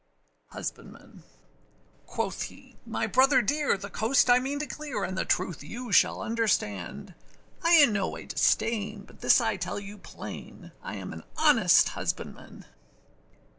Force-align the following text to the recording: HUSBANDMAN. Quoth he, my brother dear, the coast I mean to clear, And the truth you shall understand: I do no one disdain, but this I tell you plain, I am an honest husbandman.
HUSBANDMAN. 0.47 1.21
Quoth 2.07 2.41
he, 2.49 2.75
my 2.87 3.05
brother 3.05 3.39
dear, 3.43 3.77
the 3.77 3.91
coast 3.91 4.31
I 4.31 4.39
mean 4.39 4.57
to 4.57 4.65
clear, 4.65 5.03
And 5.03 5.15
the 5.15 5.25
truth 5.25 5.63
you 5.63 5.91
shall 5.91 6.23
understand: 6.23 7.13
I 7.61 7.85
do 7.85 7.91
no 7.91 8.07
one 8.07 8.25
disdain, 8.25 9.03
but 9.03 9.21
this 9.21 9.39
I 9.39 9.57
tell 9.57 9.79
you 9.79 9.99
plain, 9.99 10.71
I 10.81 10.95
am 10.95 11.13
an 11.13 11.21
honest 11.37 11.89
husbandman. 11.89 12.65